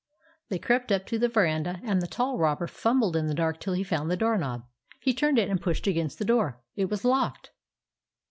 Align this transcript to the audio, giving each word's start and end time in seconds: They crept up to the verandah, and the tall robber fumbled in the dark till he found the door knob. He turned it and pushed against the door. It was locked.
They 0.49 0.57
crept 0.57 0.91
up 0.91 1.05
to 1.05 1.19
the 1.19 1.29
verandah, 1.29 1.79
and 1.83 2.01
the 2.01 2.07
tall 2.07 2.39
robber 2.39 2.65
fumbled 2.65 3.15
in 3.15 3.27
the 3.27 3.35
dark 3.35 3.59
till 3.59 3.73
he 3.73 3.83
found 3.83 4.09
the 4.09 4.17
door 4.17 4.35
knob. 4.35 4.63
He 4.99 5.13
turned 5.13 5.37
it 5.37 5.47
and 5.47 5.61
pushed 5.61 5.85
against 5.85 6.17
the 6.17 6.25
door. 6.25 6.59
It 6.75 6.89
was 6.89 7.05
locked. 7.05 7.51